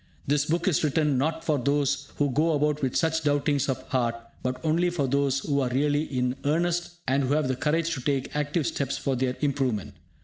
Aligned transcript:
This 0.25 0.45
book 0.47 0.67
is 0.67 0.83
written 0.83 1.19
not 1.19 1.43
for 1.43 1.59
those 1.59 2.11
who 2.15 2.31
go 2.31 2.53
about 2.53 2.81
with 2.81 2.95
such 2.95 3.21
doubtings 3.23 3.69
of 3.69 3.87
heart, 3.89 4.15
but 4.41 4.59
only 4.65 4.89
for 4.89 5.05
those 5.07 5.41
who 5.41 5.59
are 5.59 5.69
really 5.69 6.05
in 6.05 6.37
earnest, 6.43 6.93
and 7.07 7.25
who 7.25 7.35
have 7.35 7.47
the 7.47 7.55
courage 7.55 7.93
to 7.93 8.01
take 8.01 8.35
active 8.35 8.65
steps 8.65 8.97
for 8.97 9.15
their 9.15 9.37
improvement. 9.41 9.93